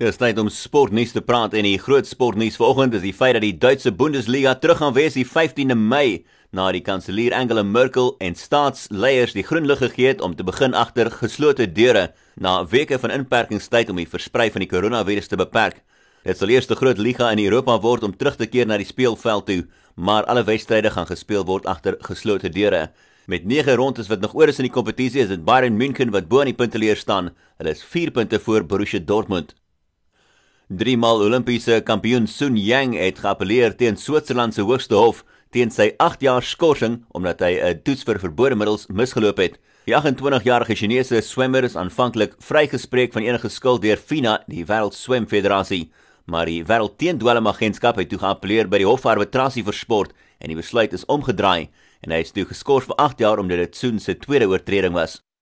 [0.00, 3.44] Dis tyd om sportnuus te praat en die groot sportnuus vanoggend is die feit dat
[3.44, 6.22] die Duitse Bundesliga terug gaan wees die 15de Mei
[6.56, 10.72] na die kanselier Angela Merkel en staatsleiers die groen lig gegee het om te begin
[10.72, 12.06] agter geslote deure
[12.40, 15.84] na weke van inperkingstyd om die versprei van die koronavirus te beperk.
[16.24, 19.50] Dit sal die groot liga in Europa word om terug te keer na die speelveld
[19.52, 19.66] toe,
[20.00, 22.86] maar alle wedstryde gaan gespeel word agter geslote deure.
[23.28, 26.32] Met 9 rondes wat nog oor is in die kompetisie, is dit Bayern München wat
[26.32, 27.34] bo aan die punteleer staan.
[27.60, 29.59] Hulle is 4 punte voor Borussia Dortmund.
[30.70, 36.20] Driemaal Olimpiese kampioen Sun Yang het geappeleer teen Switserland se hoogste hof teen sy 8
[36.22, 39.58] jaar skorsing omdat hy 'n toets vir verbode middels misgeloop het.
[39.86, 45.90] Die 28-jarige Chinese swemmer is aanvanklik vrygespreek van enige skuld deur FINA, die Wêreldswemfederasie,
[46.26, 50.56] maar die Wêreldteendwelmagentskap het toe geappeleer by die Hof vir Arbitrasie vir Sport en die
[50.56, 51.68] besluit is omgedraai
[52.02, 55.18] en hy is toe geskort vir 8 jaar omdat dit Sun se tweede oortreding was.